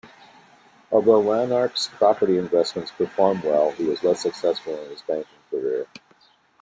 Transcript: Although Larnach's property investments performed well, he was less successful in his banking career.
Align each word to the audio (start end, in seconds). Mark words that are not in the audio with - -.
Although 0.89 1.21
Larnach's 1.21 1.89
property 1.89 2.39
investments 2.39 2.89
performed 2.89 3.43
well, 3.43 3.69
he 3.69 3.83
was 3.83 4.03
less 4.03 4.23
successful 4.23 4.75
in 4.83 4.89
his 4.89 5.03
banking 5.03 5.25
career. 5.51 5.85